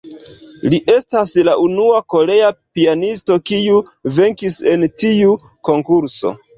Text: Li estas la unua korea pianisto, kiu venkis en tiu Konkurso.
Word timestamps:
Li 0.73 0.79
estas 0.93 1.33
la 1.49 1.53
unua 1.65 2.01
korea 2.15 2.49
pianisto, 2.79 3.41
kiu 3.53 3.87
venkis 4.19 4.61
en 4.77 4.91
tiu 5.01 5.41
Konkurso. 5.73 6.39